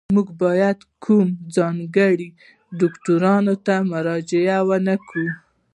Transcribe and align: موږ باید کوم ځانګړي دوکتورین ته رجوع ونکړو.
موږ 0.15 0.27
باید 0.43 0.79
کوم 1.03 1.27
ځانګړي 1.55 2.29
دوکتورین 2.79 3.45
ته 3.65 3.75
رجوع 4.07 4.57
ونکړو. 4.69 5.27